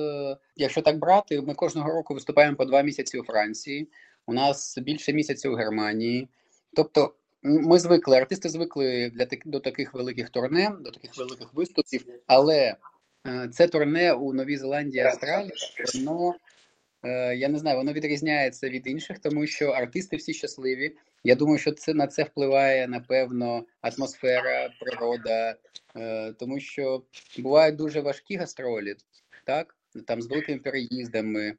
якщо 0.56 0.82
так 0.82 0.98
брати, 0.98 1.40
ми 1.40 1.54
кожного 1.54 1.90
року 1.90 2.14
виступаємо 2.14 2.56
по 2.56 2.64
два 2.64 2.82
місяці 2.82 3.18
у 3.18 3.24
Франції. 3.24 3.88
У 4.26 4.32
нас 4.32 4.78
більше 4.78 5.12
місяців 5.12 5.52
у 5.52 5.54
Германії. 5.54 6.28
Тобто 6.76 7.14
ми 7.44 7.78
звикли, 7.78 8.16
артисти 8.16 8.48
звикли 8.48 9.10
для 9.14 9.26
до 9.44 9.60
таких 9.60 9.94
великих 9.94 10.30
турне, 10.30 10.72
до 10.80 10.90
таких 10.90 11.16
великих 11.18 11.54
виступів, 11.54 12.06
але 12.26 12.76
е, 13.26 13.48
це 13.52 13.68
турне 13.68 14.12
у 14.12 14.32
Новій 14.32 14.56
Зеландії 14.56 15.04
Австралії, 15.04 15.52
воно 15.94 16.34
е, 17.04 17.36
я 17.36 17.48
не 17.48 17.58
знаю, 17.58 17.76
воно 17.76 17.92
відрізняється 17.92 18.68
від 18.68 18.86
інших, 18.86 19.18
тому 19.18 19.46
що 19.46 19.68
артисти 19.70 20.16
всі 20.16 20.34
щасливі. 20.34 20.96
Я 21.24 21.34
думаю, 21.34 21.58
що 21.58 21.72
це 21.72 21.94
на 21.94 22.06
це 22.06 22.22
впливає 22.22 22.88
напевно 22.88 23.64
атмосфера, 23.80 24.70
природа, 24.80 25.56
е, 25.96 26.32
тому 26.32 26.60
що 26.60 27.02
бувають 27.38 27.76
дуже 27.76 28.00
важкі 28.00 28.36
гастролі, 28.36 28.94
так 29.46 29.76
там 30.06 30.22
з 30.22 30.26
великими 30.26 30.58
переїздами, 30.58 31.54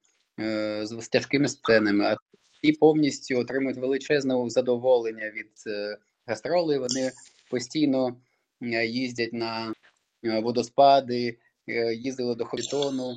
з 0.83 1.07
тяжкими 1.11 1.47
сценами. 1.47 2.17
І 2.65 2.71
повністю 2.71 3.39
отримують 3.39 3.77
величезне 3.77 4.49
задоволення 4.49 5.31
від 5.35 5.51
е, 5.67 5.97
гастролей. 6.25 6.79
Вони 6.79 7.11
постійно 7.51 8.15
е, 8.61 8.85
їздять 8.85 9.33
на 9.33 9.73
е, 10.23 10.39
водоспади, 10.39 11.37
їздили 11.97 12.35
до 12.35 12.45
Хобітону. 12.45 13.15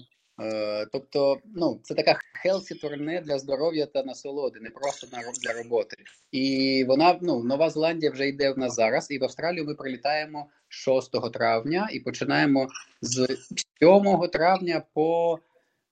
Тобто, 0.92 1.38
ну 1.54 1.80
це 1.82 1.94
така 1.94 2.18
хелсі 2.42 2.74
турне 2.74 3.20
для 3.20 3.38
здоров'я 3.38 3.86
та 3.86 4.02
насолоди, 4.02 4.60
не 4.60 4.70
просто 4.70 5.06
для 5.42 5.52
роботи. 5.62 5.96
І 6.32 6.84
вона 6.88 7.18
ну 7.22 7.44
Нова 7.44 7.70
Зеландія 7.70 8.12
вже 8.12 8.28
йде 8.28 8.50
в 8.50 8.58
нас 8.58 8.74
зараз. 8.74 9.10
І 9.10 9.18
в 9.18 9.24
Австралію 9.24 9.64
ми 9.64 9.74
прилітаємо 9.74 10.46
6 10.68 11.32
травня 11.32 11.88
і 11.92 12.00
починаємо 12.00 12.68
з 13.00 13.36
7 13.80 14.28
травня 14.32 14.82
по 14.94 15.38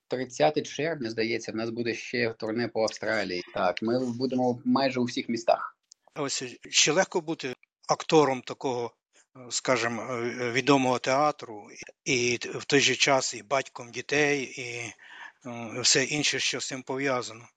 30 0.08 0.66
червня, 0.66 1.10
здається, 1.10 1.52
в 1.52 1.56
нас 1.56 1.70
буде 1.70 1.94
ще 1.94 2.34
турне 2.38 2.68
по 2.68 2.82
Австралії. 2.82 3.44
Так, 3.54 3.82
ми 3.82 4.12
будемо 4.12 4.62
майже 4.64 5.00
у 5.00 5.04
всіх 5.04 5.28
містах. 5.28 5.76
Ось 6.14 6.44
чи 6.70 6.92
легко 6.92 7.20
бути 7.20 7.54
актором 7.88 8.42
такого, 8.42 8.90
скажімо, 9.50 10.02
е, 10.02 10.50
відомого 10.50 10.98
театру, 10.98 11.68
і 12.04 12.38
в 12.54 12.64
той 12.64 12.80
же 12.80 12.94
час 12.94 13.34
і 13.34 13.42
батьком 13.42 13.90
дітей, 13.90 14.42
і 14.42 14.62
е, 14.62 15.80
все 15.80 16.04
інше, 16.04 16.38
що 16.38 16.60
з 16.60 16.66
цим 16.66 16.82
пов'язано. 16.82 17.48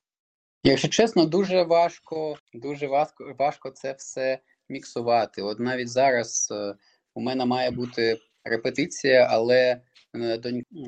Якщо 0.64 0.88
чесно, 0.88 1.26
дуже 1.26 1.64
важко, 1.64 2.38
дуже 2.54 2.88
важко, 2.88 3.36
важко 3.40 3.70
це 3.70 3.94
все 3.94 4.40
міксувати. 4.70 5.42
От 5.42 5.60
навіть 5.60 5.90
зараз 5.90 6.48
е, 6.52 6.76
у 7.14 7.22
мене 7.22 7.46
має 7.46 7.72
бути 7.72 8.20
репетиція, 8.50 9.28
але 9.30 9.82
Е, 10.16 10.38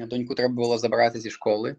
доньку 0.06 0.36
треба 0.36 0.54
було 0.54 0.78
забрати 0.78 1.20
зі 1.20 1.30
школи, 1.30 1.76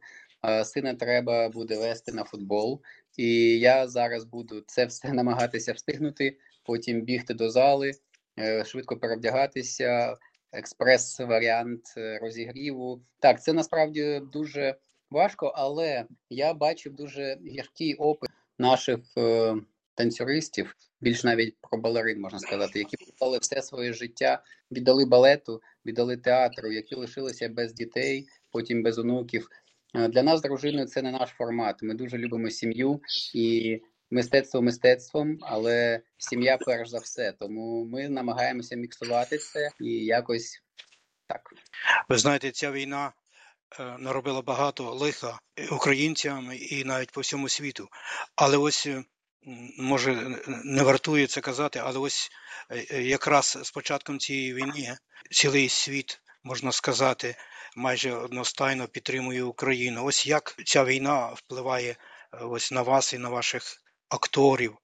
сина 0.64 0.94
треба 0.94 1.48
буде 1.48 1.78
вести 1.78 2.12
на 2.12 2.24
футбол. 2.24 2.82
І 3.16 3.58
я 3.58 3.88
зараз 3.88 4.24
буду 4.24 4.62
це 4.66 4.86
все 4.86 5.08
намагатися 5.12 5.72
встигнути, 5.72 6.38
потім 6.64 7.02
бігти 7.02 7.34
до 7.34 7.50
зали, 7.50 7.92
е, 8.38 8.64
швидко 8.64 8.96
перевдягатися, 8.96 10.16
експрес-варіант 10.52 11.94
е, 11.96 12.18
розігріву. 12.18 13.02
Так, 13.18 13.42
це 13.42 13.52
насправді 13.52 14.22
дуже 14.32 14.76
важко, 15.10 15.52
але 15.56 16.04
я 16.30 16.54
бачив 16.54 16.94
дуже 16.94 17.38
гіркий 17.46 17.94
опит 17.94 18.30
наших 18.58 19.00
танцюристів, 19.94 20.74
більш 21.00 21.24
навіть 21.24 21.56
про 21.60 21.78
балерин 21.78 22.20
можна 22.20 22.38
сказати, 22.38 22.78
які 22.78 22.96
віддали 23.00 23.38
все 23.38 23.62
своє 23.62 23.92
життя, 23.92 24.42
віддали 24.70 25.04
балету, 25.04 25.62
віддали 25.86 26.16
театру, 26.16 26.72
які 26.72 26.94
лишилися 26.94 27.48
без 27.48 27.72
дітей, 27.72 28.26
потім 28.50 28.82
без 28.82 28.98
онуків. 28.98 29.48
Е, 29.94 30.08
для 30.08 30.22
нас, 30.22 30.42
дружиною, 30.42 30.86
це 30.86 31.02
не 31.02 31.10
наш 31.10 31.30
формат. 31.30 31.82
Ми 31.82 31.94
дуже 31.94 32.18
любимо 32.18 32.50
сім'ю 32.50 33.00
і 33.34 33.80
мистецтво 34.10 34.62
мистецтвом, 34.62 35.38
але 35.42 36.00
сім'я 36.18 36.58
перш 36.58 36.88
за 36.88 36.98
все. 36.98 37.32
Тому 37.32 37.84
ми 37.84 38.08
намагаємося 38.08 38.76
міксувати 38.76 39.38
це 39.38 39.70
і 39.80 39.88
якось 39.88 40.62
так. 41.26 41.40
Ви 42.08 42.18
знаєте, 42.18 42.50
ця 42.50 42.72
війна. 42.72 43.12
Е, 43.80 43.96
наробила 43.98 44.42
багато 44.42 44.94
лиха 44.94 45.38
українцям 45.72 46.50
і 46.52 46.84
навіть 46.84 47.10
по 47.10 47.20
всьому 47.20 47.48
світу. 47.48 47.88
Але 48.36 48.56
ось 48.56 48.86
е, 48.86 49.04
може 49.78 50.38
не 50.64 50.82
вартує 50.82 51.26
це 51.26 51.40
казати, 51.40 51.80
але 51.84 51.98
ось 51.98 52.30
е, 52.70 52.86
е, 52.90 53.02
якраз 53.02 53.58
з 53.62 53.70
початком 53.70 54.18
цієї 54.18 54.54
війни 54.54 54.96
цілий 55.30 55.68
світ, 55.68 56.20
можна 56.44 56.72
сказати, 56.72 57.36
майже 57.76 58.12
одностайно 58.12 58.88
підтримує 58.88 59.42
Україну. 59.42 60.04
Ось 60.04 60.26
як 60.26 60.54
ця 60.64 60.84
війна 60.84 61.26
впливає 61.26 61.90
е, 61.90 61.96
ось 62.44 62.72
на 62.72 62.82
вас 62.82 63.12
і 63.12 63.18
на 63.18 63.28
ваших 63.28 63.62
акторів. 64.08 64.78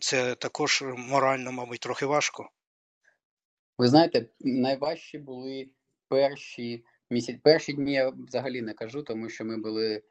Це 0.00 0.34
також 0.34 0.84
морально, 0.96 1.52
мабуть, 1.52 1.80
трохи 1.80 2.06
важко. 2.06 2.50
Ви 3.78 3.88
знаєте, 3.88 4.26
найважчі 4.40 5.18
були 5.18 5.70
перші 6.08 6.84
Місяць 7.12 7.36
перші 7.42 7.72
дні 7.72 7.92
я 7.92 8.08
взагалі 8.08 8.62
не 8.62 8.72
кажу, 8.72 9.02
тому 9.02 9.28
що 9.28 9.44
ми 9.44 9.56
були 9.56 10.02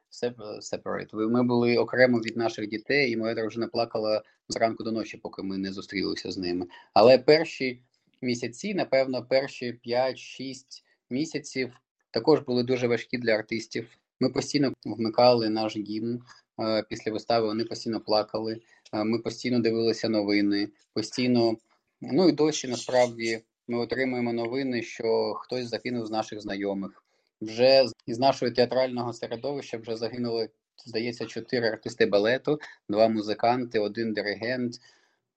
separate. 0.72 1.28
Ми 1.28 1.42
були 1.42 1.76
окремо 1.76 2.18
від 2.18 2.36
наших 2.36 2.68
дітей, 2.68 3.12
і 3.12 3.16
моя 3.16 3.34
дружина 3.34 3.68
плакала 3.68 4.22
зранку 4.48 4.84
до 4.84 4.92
ночі, 4.92 5.16
поки 5.16 5.42
ми 5.42 5.58
не 5.58 5.72
зустрілися 5.72 6.32
з 6.32 6.38
ними. 6.38 6.66
Але 6.94 7.18
перші 7.18 7.82
місяці, 8.22 8.74
напевно, 8.74 9.24
перші 9.24 9.80
5-6 9.86 10.64
місяців 11.10 11.72
також 12.10 12.40
були 12.40 12.62
дуже 12.62 12.86
важкі 12.86 13.18
для 13.18 13.32
артистів. 13.32 13.88
Ми 14.20 14.30
постійно 14.30 14.72
вмикали 14.84 15.48
наш 15.48 15.76
гімн 15.76 16.22
е, 16.60 16.82
після 16.88 17.12
вистави. 17.12 17.46
Вони 17.46 17.64
постійно 17.64 18.00
плакали. 18.00 18.60
Е, 18.92 19.04
ми 19.04 19.18
постійно 19.18 19.60
дивилися 19.60 20.08
новини, 20.08 20.68
постійно, 20.92 21.56
ну 22.00 22.28
і 22.28 22.32
досі 22.32 22.68
насправді 22.68 23.42
ми 23.68 23.78
отримуємо 23.78 24.32
новини, 24.32 24.82
що 24.82 25.34
хтось 25.34 25.68
загинув 25.68 26.06
з 26.06 26.10
наших 26.10 26.40
знайомих. 26.40 27.04
Вже 27.40 27.84
із 28.06 28.18
нашого 28.18 28.52
театрального 28.52 29.12
середовища 29.12 29.78
вже 29.78 29.96
загинули, 29.96 30.50
здається, 30.86 31.26
чотири 31.26 31.68
артисти 31.68 32.06
балету, 32.06 32.58
два 32.88 33.08
музиканти, 33.08 33.78
один 33.78 34.12
диригент. 34.12 34.74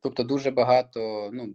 Тобто 0.02 0.24
дуже 0.24 0.52
багато 0.52 1.30
ну, 1.34 1.54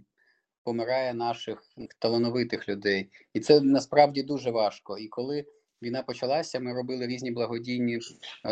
помирає 0.64 1.14
наших 1.14 1.62
талановитих 1.98 2.68
людей. 2.68 3.10
І 3.34 3.40
це 3.40 3.60
насправді 3.60 4.22
дуже 4.22 4.50
важко. 4.50 4.98
І 4.98 5.08
коли 5.08 5.44
війна 5.82 6.02
почалася, 6.02 6.60
ми 6.60 6.75
робили 6.75 7.06
різні 7.06 7.30
благодійні 7.30 7.96
е, 7.96 8.00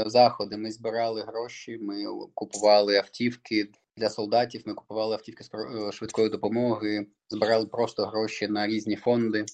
заходи. 0.06 0.56
Ми 0.56 0.70
збирали 0.70 1.22
гроші, 1.22 1.78
ми 1.78 2.04
купували 2.34 2.96
автівки 2.96 3.68
для 3.96 4.10
солдатів. 4.10 4.62
Ми 4.66 4.74
купували 4.74 5.14
автівки 5.14 5.44
е, 5.54 5.92
швидкої 5.92 6.28
допомоги, 6.28 7.06
збирали 7.28 7.66
просто 7.66 8.06
гроші 8.06 8.48
на 8.48 8.66
різні 8.66 8.96
фонди. 8.96 9.44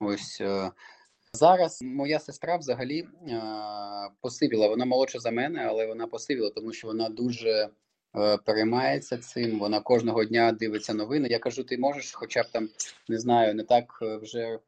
Ось 0.00 0.40
е, 0.40 0.70
Зараз 1.32 1.82
моя 1.82 2.18
сестра 2.18 2.56
взагалі 2.56 3.08
посивіла. 4.20 4.68
Вона 4.68 4.84
молодша 4.84 5.18
за 5.18 5.30
мене, 5.30 5.66
але 5.68 5.86
вона 5.86 6.06
посивіла, 6.06 6.50
тому 6.50 6.72
що 6.72 6.86
вона 6.86 7.08
дуже 7.08 7.68
е, 8.16 8.36
переймається 8.36 9.18
цим. 9.18 9.58
Вона 9.58 9.80
кожного 9.80 10.24
дня 10.24 10.52
дивиться 10.52 10.94
новини. 10.94 11.28
Я 11.30 11.38
кажу, 11.38 11.64
ти 11.64 11.78
можеш, 11.78 12.12
хоча 12.12 12.42
б 12.42 12.46
там 12.52 12.68
не 13.08 13.18
знаю, 13.18 13.54
не 13.54 13.62
так 13.62 13.98
е, 14.02 14.16
вже 14.16 14.58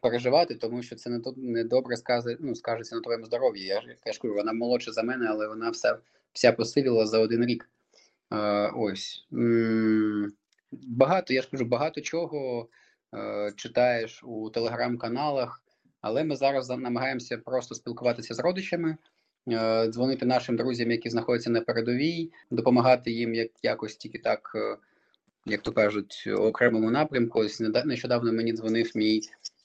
переживати, 0.00 0.54
тому 0.54 0.82
що 0.82 0.96
це 0.96 1.10
не 1.10 1.20
то 1.20 1.34
не 1.36 1.64
добре 1.64 1.96
скаже, 1.96 2.36
ну, 2.40 2.54
скажеться 2.54 2.94
на 2.96 3.00
твоєму 3.02 3.26
здоров'ї. 3.26 3.64
Я 3.64 3.80
ж 3.80 3.96
я 4.06 4.12
ж 4.12 4.20
кажу, 4.20 4.34
вона 4.34 4.52
молодша 4.52 4.92
за 4.92 5.02
мене, 5.02 5.26
але 5.30 5.48
вона 5.48 5.70
вся 5.70 5.98
вся 6.32 6.52
посивіла 6.52 7.06
за 7.06 7.18
один 7.18 7.46
рік. 7.46 7.70
Е, 8.32 8.70
Ось 8.76 9.26
багато, 10.72 11.34
я 11.34 11.42
ж 11.42 11.50
кажу, 11.50 11.64
багато 11.64 12.00
чого 12.00 12.68
е, 13.14 13.52
читаєш 13.56 14.22
у 14.24 14.50
телеграм-каналах. 14.50 15.62
Але 16.00 16.24
ми 16.24 16.36
зараз 16.36 16.70
намагаємося 16.70 17.38
просто 17.38 17.74
спілкуватися 17.74 18.34
з 18.34 18.38
родичами, 18.38 18.96
е, 19.48 19.88
дзвонити 19.88 20.26
нашим 20.26 20.56
друзям, 20.56 20.90
які 20.90 21.10
знаходяться 21.10 21.50
на 21.50 21.60
передовій, 21.60 22.32
допомагати 22.50 23.10
їм 23.10 23.34
як 23.34 23.50
якось 23.62 23.96
тільки 23.96 24.18
так, 24.18 24.52
е, 24.54 24.76
як 25.46 25.62
то 25.62 25.72
кажуть, 25.72 26.24
окремому 26.36 26.90
напрямку. 26.90 27.40
Ось 27.40 27.60
нещодавно 27.60 28.32
мені 28.32 28.52
дзвонив 28.52 28.92
мій 28.94 29.20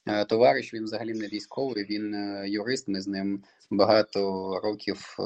е, 0.05 0.25
товариш. 0.25 0.73
Він 0.73 0.83
взагалі 0.83 1.13
не 1.13 1.27
військовий, 1.27 1.83
він 1.83 2.15
юрист. 2.45 2.87
Ми 2.87 3.01
з 3.01 3.07
ним 3.07 3.43
багато 3.71 4.19
років 4.63 5.17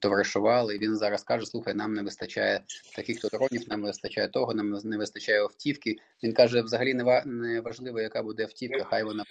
товаришували. 0.00 0.76
І 0.76 0.78
він 0.78 0.96
зараз 0.96 1.24
каже: 1.24 1.46
Слухай, 1.46 1.74
нам 1.74 1.94
не 1.94 2.02
вистачає 2.02 2.60
таких 2.96 3.20
то 3.20 3.28
дронів, 3.28 3.68
нам 3.68 3.80
не 3.80 3.86
вистачає 3.86 4.28
того, 4.28 4.54
нам 4.54 4.70
не 4.70 4.96
вистачає 4.96 5.42
автівки. 5.42 5.96
Він 6.22 6.32
каже: 6.32 6.62
взагалі 6.62 6.94
не 7.24 7.60
важливо, 7.60 8.00
яка 8.00 8.22
буде 8.22 8.42
автівка, 8.42 8.84
хай 8.84 9.04
вона 9.04 9.24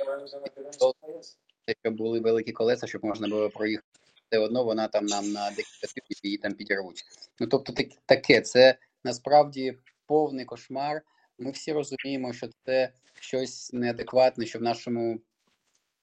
щоб 1.82 1.96
були 1.96 2.20
великі 2.20 2.52
колеса, 2.52 2.88
щоб 2.88 3.06
можна 3.06 3.28
було 3.28 3.50
проїхати. 3.50 3.88
Все 4.30 4.40
одно 4.40 4.64
вона 4.64 4.88
там 4.88 5.06
нам 5.06 5.32
на 5.32 5.50
декілька 5.50 5.88
тижнів 5.88 6.20
її 6.24 6.38
там 6.38 6.54
підірвуть. 6.54 7.04
Ну 7.40 7.48
тобто, 7.48 7.74
таке 8.06 8.42
це 8.42 8.78
насправді 9.04 9.78
повний 10.06 10.46
кошмар. 10.46 11.02
Ми 11.40 11.52
всі 11.52 11.74
розуміємо, 11.74 12.34
що 12.34 12.48
це 12.66 12.94
щось 13.20 13.74
неадекватне, 13.74 14.46
що 14.46 14.60
в 14.60 14.62
нашому 14.62 15.20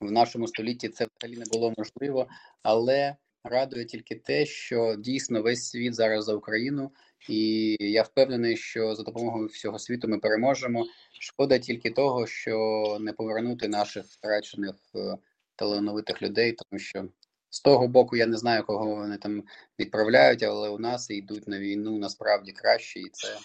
в 0.00 0.12
нашому 0.12 0.48
столітті 0.48 0.88
це 0.88 1.06
взагалі 1.06 1.38
не 1.38 1.44
було 1.52 1.74
можливо, 1.76 2.28
але 2.62 3.16
радує 3.44 3.84
тільки 3.84 4.14
те, 4.14 4.46
що 4.46 4.96
дійсно 4.98 5.42
весь 5.42 5.68
світ 5.68 5.94
зараз 5.94 6.24
за 6.24 6.34
Україну, 6.34 6.90
і 7.28 7.76
я 7.80 8.02
впевнений, 8.02 8.56
що 8.56 8.94
за 8.94 9.02
допомогою 9.02 9.46
всього 9.46 9.78
світу 9.78 10.08
ми 10.08 10.18
переможемо. 10.18 10.86
Шкода 11.20 11.58
тільки 11.58 11.90
того, 11.90 12.26
що 12.26 12.98
не 13.00 13.12
повернути 13.12 13.68
наших 13.68 14.06
втрачених 14.06 14.74
е, 14.94 15.16
талановитих 15.56 16.22
людей, 16.22 16.52
тому 16.52 16.80
що 16.80 17.08
з 17.50 17.60
того 17.60 17.88
боку 17.88 18.16
я 18.16 18.26
не 18.26 18.36
знаю, 18.36 18.64
кого 18.64 18.94
вони 18.94 19.18
там 19.18 19.42
відправляють, 19.78 20.42
але 20.42 20.68
у 20.68 20.78
нас 20.78 21.10
йдуть 21.10 21.48
на 21.48 21.58
війну 21.58 21.98
насправді 21.98 22.52
краще, 22.52 23.00
і 23.00 23.08
це 23.12 23.38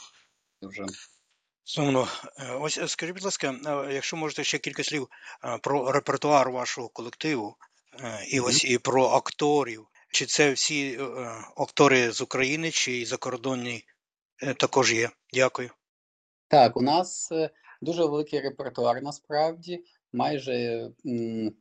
дуже. 0.62 0.86
Сумно. 1.64 2.08
Е, 2.40 2.52
ось 2.52 2.78
е, 2.78 2.88
скажіть, 2.88 3.16
будь 3.16 3.26
ласка, 3.26 3.56
якщо 3.92 4.18
можете 4.18 4.44
ще 4.44 4.58
кілька 4.58 4.84
слів 4.84 5.08
про 5.62 5.92
репертуар 5.92 6.52
вашого 6.52 6.90
колективу, 6.90 7.56
і 8.28 8.40
ось 8.40 8.66
і 8.66 8.78
про 8.78 9.06
акторів. 9.06 9.88
Чи 10.12 10.26
це 10.26 10.52
всі 10.52 10.98
е, 11.00 11.04
актори 11.58 12.12
з 12.12 12.22
України, 12.22 12.72
чи 12.72 13.06
закордонні 13.06 13.84
е, 14.44 14.54
також 14.54 14.94
є? 14.94 15.10
Дякую. 15.34 15.70
Так, 16.48 16.78
у 16.78 16.82
нас 16.82 17.32
дуже 17.82 18.06
великий 18.06 18.42
репертуар 18.42 19.04
насправді, 19.04 19.84
майже 20.14 20.90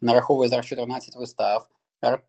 нараховує 0.00 0.48
зараз 0.48 0.66
14 0.66 1.16
вистав. 1.16 1.68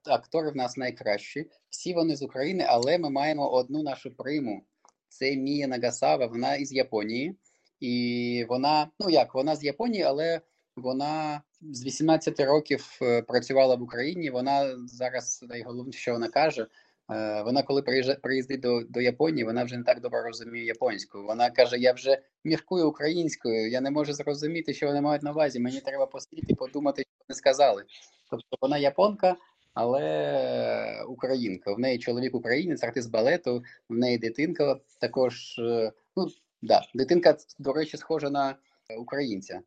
Актори 0.05 0.51
в 0.51 0.55
нас 0.55 0.77
найкращі. 0.77 1.49
Всі 1.69 1.93
вони 1.93 2.15
з 2.15 2.21
України, 2.21 2.65
але 2.69 2.97
ми 2.97 3.09
маємо 3.09 3.51
одну 3.51 3.83
нашу 3.83 4.15
приму. 4.15 4.65
Це 5.09 5.35
Мія 5.35 5.67
Нагасава, 5.67 6.25
вона 6.25 6.55
із 6.55 6.73
Японії. 6.73 7.35
І 7.79 8.45
вона, 8.49 8.87
ну 8.99 9.09
як, 9.09 9.35
вона 9.35 9.55
з 9.55 9.63
Японії, 9.63 10.03
але 10.03 10.41
вона 10.75 11.41
з 11.71 11.85
18 11.85 12.39
років 12.39 12.99
е, 13.01 13.21
працювала 13.21 13.75
в 13.75 13.81
Україні. 13.81 14.29
Вона 14.29 14.77
зараз 14.87 15.45
найголовніше, 15.49 15.99
що 15.99 16.13
вона 16.13 16.27
каже. 16.27 16.67
Е, 17.11 17.41
вона, 17.41 17.63
коли 17.63 17.81
приїздить 18.21 18.59
до 18.59 18.81
до 18.89 19.01
Японії, 19.01 19.45
вона 19.45 19.63
вже 19.63 19.77
не 19.77 19.83
так 19.83 20.01
добре 20.01 20.23
розуміє 20.23 20.65
японську. 20.65 21.23
Вона 21.23 21.49
каже: 21.49 21.77
Я 21.77 21.93
вже 21.93 22.21
міркую 22.43 22.89
українською, 22.89 23.69
я 23.69 23.81
не 23.81 23.91
можу 23.91 24.13
зрозуміти, 24.13 24.73
що 24.73 24.87
вони 24.87 25.01
мають 25.01 25.23
на 25.23 25.31
увазі. 25.31 25.59
Мені 25.59 25.81
треба 25.81 26.05
посидіти, 26.05 26.55
подумати, 26.55 27.01
що 27.01 27.11
вони 27.27 27.35
сказали. 27.35 27.83
Тобто 28.29 28.57
вона 28.61 28.77
японка, 28.77 29.35
але 29.73 31.03
українка. 31.07 31.73
В 31.73 31.79
неї 31.79 31.99
чоловік 31.99 32.35
українець, 32.35 32.83
артист 32.83 33.11
балету, 33.11 33.63
в 33.89 33.93
неї 33.93 34.17
дитинка 34.17 34.79
також. 34.99 35.59
Е, 35.59 35.91
ну 36.15 36.27
да, 36.61 36.81
дитинка, 36.93 37.37
до 37.59 37.73
речі, 37.73 37.97
схожа 37.97 38.29
на 38.29 38.55
українця. 38.97 39.61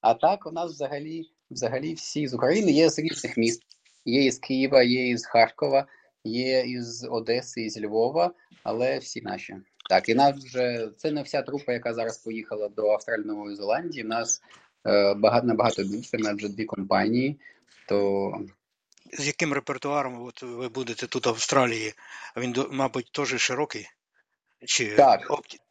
А 0.00 0.14
так 0.14 0.46
у 0.46 0.50
нас 0.50 0.72
взагалі 0.72 1.30
взагалі 1.50 1.94
всі 1.94 2.28
з 2.28 2.34
України 2.34 2.72
є 2.72 2.90
з 2.90 2.98
різних 2.98 3.36
міст. 3.36 3.62
Є 4.04 4.24
із 4.24 4.38
Києва, 4.38 4.82
є 4.82 5.08
із 5.08 5.26
Харкова, 5.26 5.86
є 6.24 6.60
із 6.60 7.06
Одеси, 7.10 7.62
із 7.62 7.82
Львова, 7.82 8.32
але 8.62 8.98
всі 8.98 9.22
наші. 9.22 9.56
Так, 9.88 10.08
і 10.08 10.14
нас 10.14 10.44
вже 10.44 10.88
це 10.96 11.10
не 11.10 11.22
вся 11.22 11.42
трупа, 11.42 11.72
яка 11.72 11.94
зараз 11.94 12.18
поїхала 12.18 12.68
до 12.68 12.90
Австралії 12.90 13.26
Нової 13.26 13.56
Зеландії. 13.56 14.04
Нас 14.04 14.42
е, 14.86 15.14
багато 15.14 15.46
набагато 15.46 15.82
більше, 15.82 16.18
на 16.18 16.34
вже 16.34 16.48
дві 16.48 16.64
компанії. 16.64 17.40
То 17.88 18.32
з 19.12 19.26
яким 19.26 19.52
репертуаром 19.52 20.22
от 20.22 20.42
ви 20.42 20.68
будете 20.68 21.06
тут 21.06 21.26
в 21.26 21.28
Австралії? 21.28 21.94
Він 22.36 22.54
мабуть 22.70 23.12
теж 23.12 23.40
широкий? 23.40 23.88
Чи 24.66 24.96
Так, 24.96 25.20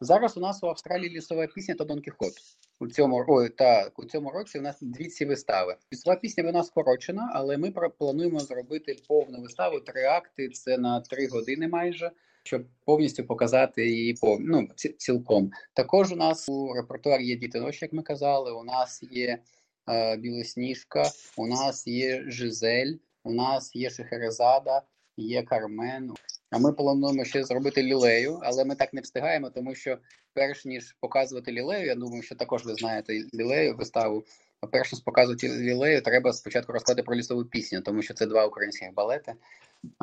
зараз 0.02 0.38
у 0.38 0.40
нас 0.40 0.64
у 0.64 0.68
Австралії 0.68 1.10
лісова 1.10 1.48
пісня 1.48 1.76
та 1.76 1.84
Дон 1.84 2.02
Кіхот. 2.02 2.34
У 2.80 2.88
цьому 2.88 3.26
ой, 3.28 3.50
так, 3.50 4.00
у 4.00 4.06
цьому 4.06 4.32
році 4.32 4.60
у 4.60 4.62
нас 4.62 4.78
дві 4.82 5.06
ці 5.06 5.26
вистави. 5.26 5.76
Лісова 5.94 6.16
пісня 6.16 6.44
вона 6.44 6.64
скорочена, 6.64 7.32
але 7.34 7.58
ми 7.58 7.72
плануємо 7.72 8.40
зробити 8.40 8.96
повну 9.08 9.42
виставу, 9.42 9.80
три 9.80 10.04
акти. 10.04 10.50
Це 10.50 10.78
на 10.78 11.02
три 11.02 11.28
години 11.28 11.68
майже, 11.68 12.12
щоб 12.44 12.66
повністю 12.86 13.24
показати 13.24 13.90
її 13.90 14.14
по 14.14 14.38
ну, 14.40 14.68
цілком. 14.98 15.52
Також 15.74 16.12
у 16.12 16.16
нас 16.16 16.50
у 16.50 16.74
репертуарі 16.74 17.26
є 17.26 17.36
дітинощі, 17.36 17.86
як 17.86 17.94
ми 17.94 18.04
казали. 18.04 18.52
У 18.52 18.64
нас 18.64 19.04
є 19.12 19.38
е, 19.90 20.18
Білосніжка, 20.18 21.04
у 21.38 21.48
нас 21.48 21.88
є 21.88 22.24
Жизель, 22.28 22.94
у 23.24 23.34
нас 23.34 23.76
є 23.76 23.90
Шехерезада, 23.90 24.82
є 25.18 25.44
Кармен. 25.44 26.14
А 26.54 26.60
ми 26.60 26.74
плануємо 26.74 27.26
ще 27.26 27.44
зробити 27.44 27.84
лілею, 27.84 28.40
але 28.44 28.66
ми 28.66 28.76
так 28.76 28.94
не 28.94 29.02
встигаємо, 29.02 29.50
тому 29.50 29.76
що 29.76 29.98
перш 30.34 30.66
ніж 30.66 30.96
показувати 31.00 31.52
лілею, 31.52 31.86
я 31.86 31.96
думаю, 31.96 32.24
що 32.24 32.36
також 32.36 32.66
ви 32.66 32.76
знаєте 32.76 33.14
лілею 33.34 33.76
виставу. 33.76 34.24
Перш 34.72 34.94
ніж 34.94 35.02
показувати 35.02 35.50
лілею, 35.50 36.02
треба 36.02 36.34
спочатку 36.34 36.74
розказати 36.74 37.04
про 37.04 37.16
лісову 37.16 37.46
пісню, 37.46 37.82
тому 37.82 38.02
що 38.02 38.14
це 38.14 38.26
два 38.26 38.46
українських 38.46 38.94
балети. 38.94 39.34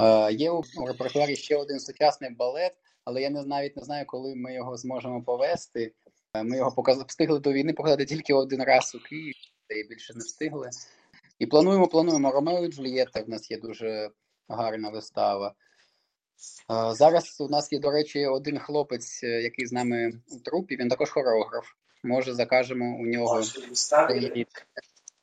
Е, 0.00 0.32
Є 0.32 0.50
у 0.50 0.62
репертуарі 0.86 1.36
ще 1.36 1.56
один 1.56 1.80
сучасний 1.80 2.30
балет, 2.30 2.72
але 3.04 3.22
я 3.22 3.30
не 3.30 3.42
навіть 3.42 3.76
не 3.76 3.82
знаю, 3.82 4.04
коли 4.06 4.34
ми 4.34 4.54
його 4.54 4.76
зможемо 4.76 5.22
повести. 5.22 5.92
Ми 6.44 6.56
його 6.56 6.72
показ... 6.72 7.04
встигли 7.06 7.38
до 7.38 7.52
війни 7.52 7.72
показати 7.72 8.04
тільки 8.04 8.34
один 8.34 8.62
раз 8.62 8.94
у 8.94 9.08
Києві, 9.08 9.34
і 9.68 9.88
більше 9.88 10.14
не 10.14 10.20
встигли. 10.20 10.70
І 11.38 11.46
плануємо, 11.46 11.88
плануємо 11.88 12.30
Ромео 12.30 12.64
і 12.64 12.68
Джульєта. 12.68 13.20
В 13.20 13.28
нас 13.28 13.50
є 13.50 13.58
дуже 13.58 14.10
гарна 14.48 14.90
вистава. 14.90 15.54
Зараз 16.92 17.40
у 17.40 17.48
нас 17.48 17.72
є, 17.72 17.79
до 17.79 17.90
речі, 17.90 18.26
один 18.26 18.59
хлопець, 18.59 19.20
е, 19.22 19.26
який 19.26 19.66
з 19.66 19.72
нами 19.72 20.12
у 20.29 20.38
трупі, 20.38 20.76
він 20.76 20.88
також 20.88 21.11
хореограф. 21.11 21.66
Може, 22.03 22.35
закажемо 22.35 22.96
у 22.98 23.07
нього, 23.07 23.42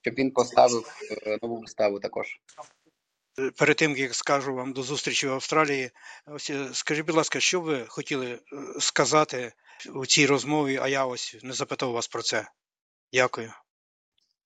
щоб 0.01 0.13
він 0.17 0.31
поставив 0.31 0.83
е, 1.11 1.37
нову 1.41 1.59
виставу 1.59 1.99
також. 1.99 2.27
Перед 3.57 3.75
тим, 3.75 3.97
як 3.97 4.15
скажу 4.15 4.53
вам 4.53 4.73
до 4.73 4.83
зустрічі 4.83 5.27
в 5.27 5.31
Австралії, 5.31 5.91
ось 6.25 6.49
е, 6.49 6.69
скажіть, 6.73 7.05
будь 7.05 7.15
ласка, 7.15 7.39
що 7.39 7.61
ви 7.61 7.85
хотіли 7.87 8.39
сказати 8.79 9.53
у 9.95 10.05
цій 10.05 10.25
розмові, 10.25 10.79
а 10.81 10.87
я 10.87 11.05
ось 11.05 11.37
не 11.43 11.53
запитав 11.53 11.91
вас 11.91 12.07
про 12.07 12.21
це. 12.21 12.47
Дякую. 13.13 13.51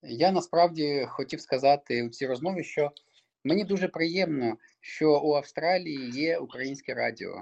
Я 0.03 0.31
насправді 0.31 1.07
хотів 1.10 1.41
сказати 1.41 2.03
у 2.03 2.10
цій 2.10 2.27
розмові, 2.27 2.63
що 2.63 2.91
Мені 3.43 3.63
дуже 3.63 3.88
приємно, 3.88 4.58
що 4.80 5.21
у 5.23 5.34
Австралії 5.36 6.10
є 6.10 6.38
українське 6.38 6.93
радіо. 6.93 7.41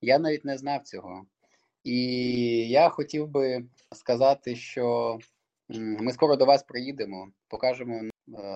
Я 0.00 0.18
навіть 0.18 0.44
не 0.44 0.58
знав 0.58 0.82
цього. 0.82 1.26
І 1.84 1.98
я 2.68 2.88
хотів 2.88 3.28
би 3.28 3.64
сказати, 3.94 4.56
що 4.56 5.18
ми 5.78 6.12
скоро 6.12 6.36
до 6.36 6.44
вас 6.44 6.62
приїдемо, 6.62 7.28
покажемо 7.48 7.94
е, 7.94 8.10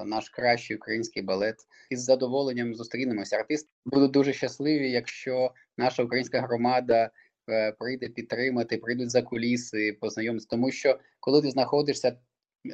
наш 0.05 0.29
кращий 0.29 0.77
український 0.77 1.23
балет 1.23 1.57
і 1.91 1.97
з 1.97 2.05
задоволенням 2.05 2.75
зустрінемося. 2.75 3.37
Артисти 3.37 3.71
будуть 3.85 4.11
дуже 4.11 4.33
щасливі, 4.33 4.91
якщо 4.91 5.53
наша 5.79 6.03
українська 6.03 6.41
громада 6.41 7.11
е, 7.51 7.73
прийде 7.73 8.09
підтримати, 8.09 8.77
прийдуть 8.77 9.11
за 9.11 9.23
куліси, 9.23 9.99
познайомитися. 10.01 10.49
Тому 10.51 10.71
що 10.71 10.99
коли 11.21 11.43
ти 11.43 11.51
знаходишся 11.51 12.17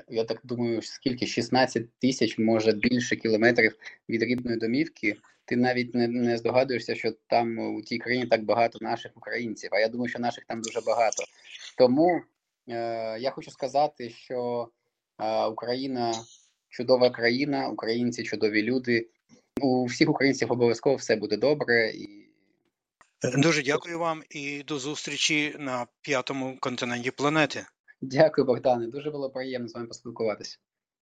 я 0.09 0.25
так 0.25 0.40
думаю, 0.44 0.83
скільки 0.83 1.27
16 1.27 1.99
тисяч, 1.99 2.38
може 2.38 2.72
більше 2.72 3.16
кілометрів 3.16 3.77
від 4.09 4.22
рідної 4.22 4.57
домівки. 4.57 5.16
Ти 5.44 5.57
навіть 5.57 5.94
не, 5.94 6.09
не 6.09 6.38
здогадуєшся, 6.38 6.94
що 6.94 7.12
там 7.27 7.59
у 7.59 7.83
тій 7.83 7.99
країні 7.99 8.27
так 8.27 8.44
багато 8.44 8.79
наших 8.81 9.12
українців. 9.16 9.70
А 9.72 9.79
я 9.79 9.88
думаю, 9.88 10.09
що 10.09 10.18
наших 10.18 10.44
там 10.44 10.61
дуже 10.61 10.81
багато. 10.81 11.25
Тому 11.79 12.22
е, 12.68 13.16
я 13.20 13.31
хочу 13.31 13.51
сказати, 13.51 14.11
що 14.11 14.68
е, 15.18 15.44
Україна 15.44 16.14
чудова 16.68 17.11
країна, 17.11 17.68
українці 17.68 18.22
чудові 18.22 18.62
люди. 18.62 19.09
У 19.61 19.85
всіх 19.85 20.11
українців 20.11 20.53
обов'язково 20.53 20.96
все 20.96 21.16
буде 21.16 21.37
добре 21.37 21.90
і. 21.90 22.22
Дуже 23.22 23.62
дякую 23.62 23.99
вам 23.99 24.22
і 24.31 24.62
до 24.62 24.79
зустрічі 24.79 25.57
на 25.59 25.87
п'ятому 26.01 26.59
континенті 26.61 27.11
планети. 27.11 27.66
Дякую, 28.01 28.47
Богдане. 28.47 28.87
Дуже 28.87 29.11
було 29.11 29.31
приємно 29.31 29.69
з 29.69 29.75
вами 29.75 29.87
поспілкуватися. 29.87 30.59